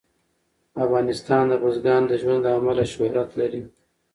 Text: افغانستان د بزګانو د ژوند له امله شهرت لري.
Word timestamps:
افغانستان 0.85 1.43
د 1.49 1.53
بزګانو 1.63 2.09
د 2.09 2.13
ژوند 2.21 2.41
له 2.45 2.51
امله 2.57 2.83
شهرت 2.91 3.29
لري. 3.39 3.61